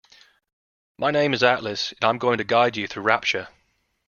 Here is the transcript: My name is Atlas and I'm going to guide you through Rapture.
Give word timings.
My 0.97 1.11
name 1.11 1.31
is 1.31 1.43
Atlas 1.43 1.91
and 1.91 2.05
I'm 2.09 2.17
going 2.17 2.39
to 2.39 2.43
guide 2.43 2.75
you 2.75 2.87
through 2.87 3.03
Rapture. 3.03 3.49